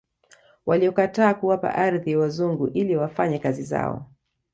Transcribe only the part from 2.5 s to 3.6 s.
ili wafanye